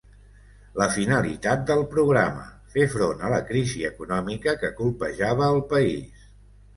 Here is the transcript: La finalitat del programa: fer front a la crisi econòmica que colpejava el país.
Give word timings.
La 0.81 0.85
finalitat 0.93 1.67
del 1.71 1.83
programa: 1.91 2.45
fer 2.75 2.85
front 2.93 3.21
a 3.27 3.29
la 3.33 3.41
crisi 3.49 3.83
econòmica 3.91 4.55
que 4.65 4.71
colpejava 4.81 5.51
el 5.57 5.61
país. 5.75 6.25